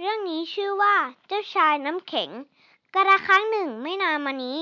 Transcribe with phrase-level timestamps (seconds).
[0.00, 0.96] เรื่องนี้ชื่อว่า
[1.28, 2.30] เจ้าชายน้ำแข็ง
[2.94, 4.60] กระครั้งหนึ่งไม่นานมานี้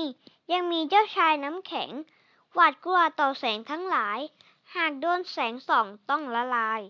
[0.51, 1.89] ยังมีเจ้าชายน้ำแข็ง
[2.53, 4.19] หวาดกลัวต่อแสงทั้งหลาย
[4.75, 6.81] หากโดนแสงส่องต้องละลาย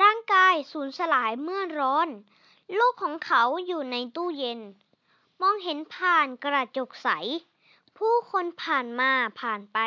[0.00, 2.08] ร่างกายสูญสลายเมื่อร้อน
[2.78, 4.60] ลูกของเขาอยู่ในตู้เย็น
[5.40, 7.08] มองเห็นผ่านกระจกใส
[7.96, 9.78] ผู้คนผ่านมาผ่านไป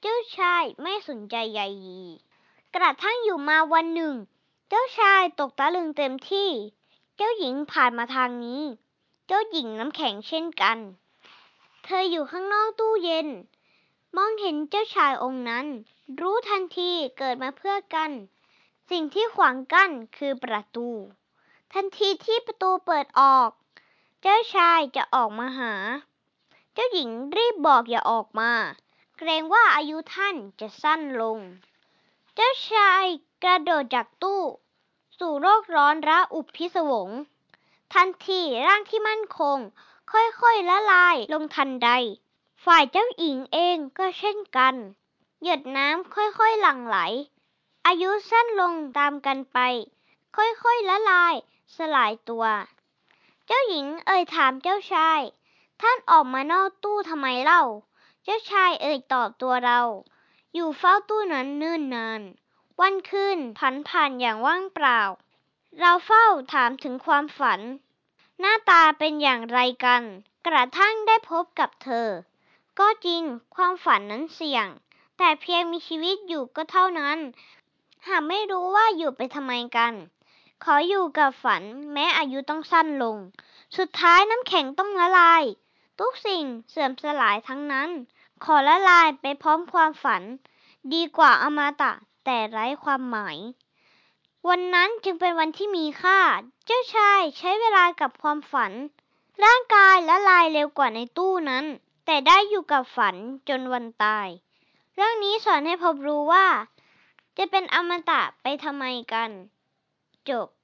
[0.00, 2.02] เจ้าชายไม่สนใจใยดี
[2.74, 4.14] กระทั่งอยู่มาวันหนึ่ง
[4.68, 6.50] เจ้าชายตกตะลึงเต็มที่
[7.18, 8.62] เจ้าหญิงผ่านมาทางนี้
[9.26, 10.78] เจ้าหญิงน้ำแข็งเช่นกัน
[11.84, 13.28] เธออยู่ข้างนอกตู้เย็น
[14.16, 15.66] มองเห็นเจ้าชายองค์นั้น
[16.20, 18.10] รู้ทันทีเกิดมาเพื่อกัน
[18.90, 20.88] สิ่งที่ขวางกั้นคือประตู
[21.72, 23.50] ทันทีที่ประตูเปิดออก
[24.22, 25.74] เจ้าชายจะออกมาหา
[26.74, 28.52] เจ้าหญิงรีบบอกอย่าออกมา
[29.18, 31.38] เกรงว่าอายุท่านจะสั้นลง
[32.34, 33.04] เจ้าชาย
[33.42, 34.42] กระโดดจากตู้
[35.18, 37.10] สู่โรคร้อนระอุพิศวง
[37.94, 39.58] ทันทีร่างที่มั่นคง
[40.12, 41.90] ค่อยๆละลายลงทันใด
[42.64, 44.74] ฝ่ายเจ้าหญิงเองก็เช่นกัน
[45.42, 46.98] หยดน้ำค่อยๆหลั่งไหล
[47.86, 49.58] อายุสั้นลงตามกันไป
[50.36, 51.34] ค่อยๆละลาย
[51.76, 52.44] สลายตัว
[53.46, 55.20] เจ้าหญิงเอ่ยถามเจ้าชาย
[55.80, 57.62] ท่านออกมานอกตู้ทำไมเล่า
[58.24, 59.80] เจ้าชายเอ่ยตอบตัวเรา
[60.54, 62.22] อยู่เฝ้าตู้นั้นเนิ่นนาน
[62.82, 65.00] วันคืนผันผ่านอย่างว่างเปล่า
[65.78, 67.60] เราเฝ้าถามถึงความฝัน
[68.40, 70.02] หน้าตาเป็นอย่างไรกัน
[70.46, 72.08] กระทั่งได้พบกับเธอ
[72.78, 73.22] ก็จริง
[73.54, 74.66] ความฝันนั้นเสี่ยง
[75.18, 77.18] แต่เพียงมีชีวิตอยู่ก็เท่านั้น
[78.06, 79.92] หากไม่รู้ว่าอยู่ไปทำไมกัน
[80.64, 83.16] ขออยู่กับฝันแม้อายุต้องสั้นลง
[83.76, 85.42] สุดท้ายน้ำแข็งต้องละลาย
[86.00, 87.90] ทุกสิ่งเสื่อมสลายทั้งนั้น
[88.44, 90.22] ขอละลายไปพร้อมความฝัน
[90.92, 91.92] ดีกว่าอมตะ
[92.26, 93.38] แต่ไร้ความหมาย
[94.48, 96.20] วันนั้นจึงเป็นวันที่มีค่า
[96.66, 98.72] เจ้าชายใช้เวลากับความฝัน
[99.44, 101.64] ร่างกายละลายเร็วกว่าในตู้นั้น
[102.06, 103.16] แต่ได้อยู่กับฝัน
[103.48, 104.28] จนวันตาย
[104.94, 106.46] เรื่องนี้สอนให้พบรู้ว่า
[107.36, 109.30] จะเป็นอมตะไปทำไมกัน
[110.30, 110.48] จบ